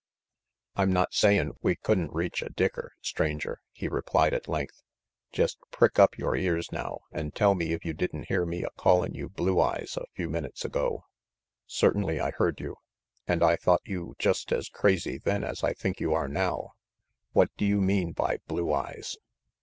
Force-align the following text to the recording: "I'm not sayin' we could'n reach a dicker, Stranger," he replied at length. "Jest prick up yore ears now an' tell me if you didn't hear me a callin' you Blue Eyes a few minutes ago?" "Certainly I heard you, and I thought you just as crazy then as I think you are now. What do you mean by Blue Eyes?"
"I'm 0.75 0.91
not 0.91 1.13
sayin' 1.13 1.53
we 1.61 1.75
could'n 1.75 2.09
reach 2.11 2.41
a 2.41 2.49
dicker, 2.49 2.93
Stranger," 3.01 3.61
he 3.71 3.87
replied 3.87 4.33
at 4.33 4.47
length. 4.47 4.81
"Jest 5.31 5.59
prick 5.69 5.99
up 5.99 6.17
yore 6.17 6.35
ears 6.35 6.71
now 6.71 7.01
an' 7.11 7.29
tell 7.33 7.53
me 7.53 7.71
if 7.73 7.85
you 7.85 7.93
didn't 7.93 8.25
hear 8.27 8.43
me 8.43 8.63
a 8.63 8.71
callin' 8.81 9.13
you 9.13 9.29
Blue 9.29 9.59
Eyes 9.59 9.95
a 10.01 10.07
few 10.15 10.27
minutes 10.27 10.65
ago?" 10.65 11.03
"Certainly 11.67 12.19
I 12.19 12.31
heard 12.31 12.59
you, 12.59 12.77
and 13.27 13.43
I 13.43 13.55
thought 13.55 13.81
you 13.85 14.15
just 14.17 14.51
as 14.51 14.69
crazy 14.69 15.19
then 15.19 15.43
as 15.43 15.63
I 15.63 15.73
think 15.73 15.99
you 15.99 16.15
are 16.15 16.27
now. 16.27 16.71
What 17.33 17.55
do 17.55 17.63
you 17.63 17.79
mean 17.79 18.11
by 18.11 18.39
Blue 18.47 18.73
Eyes?" 18.73 19.17